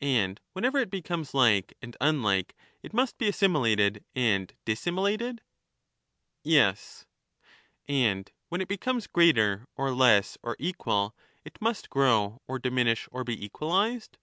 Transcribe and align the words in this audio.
And 0.00 0.40
whenever 0.52 0.78
it 0.78 0.88
becomes 0.88 1.34
like 1.34 1.74
and 1.82 1.96
unlike 2.00 2.54
it 2.84 2.94
must 2.94 3.18
be 3.18 3.26
assimi 3.26 3.76
lated 3.76 4.04
and 4.14 4.54
dissimilated? 4.64 5.42
Yes. 6.44 7.06
And 7.88 8.30
when 8.50 8.60
it 8.60 8.68
becomes 8.68 9.08
greater 9.08 9.66
or 9.74 9.90
less 9.92 10.38
or 10.44 10.54
equal 10.60 11.16
it 11.44 11.60
must 11.60 11.90
grow 11.90 12.40
or 12.46 12.60
diminish 12.60 13.08
or 13.10 13.24
be 13.24 13.44
equalized 13.44 14.16